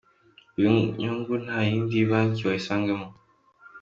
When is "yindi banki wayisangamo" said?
1.69-3.07